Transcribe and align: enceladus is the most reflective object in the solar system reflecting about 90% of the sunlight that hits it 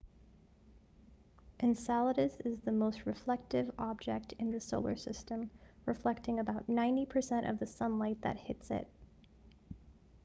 enceladus 1.59 2.35
is 2.43 2.59
the 2.61 2.71
most 2.71 3.05
reflective 3.05 3.69
object 3.77 4.33
in 4.39 4.49
the 4.49 4.59
solar 4.59 4.95
system 4.95 5.51
reflecting 5.85 6.39
about 6.39 6.65
90% 6.67 7.47
of 7.47 7.59
the 7.59 7.67
sunlight 7.67 8.19
that 8.23 8.39
hits 8.39 8.71
it 8.71 8.87